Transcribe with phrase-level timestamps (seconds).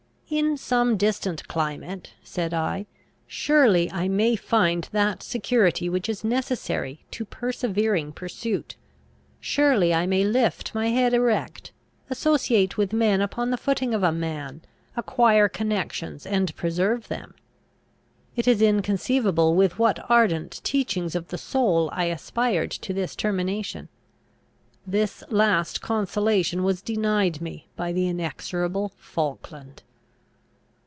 [0.33, 2.85] "In some distant climate," said I,
[3.27, 8.77] "surely I may find that security which is necessary to persevering pursuit;
[9.41, 11.73] surely I may lift my head erect,
[12.09, 14.61] associate with men upon the footing of a man,
[14.95, 17.33] acquire connections, and preserve them!"
[18.37, 23.89] It is inconceivable with what ardent Teachings of the soul I aspired to this termination.
[24.87, 29.83] This last consolation was denied me by the inexorable Falkland.